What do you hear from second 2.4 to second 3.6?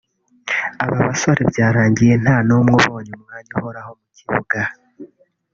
n’umwe ubonye umwanya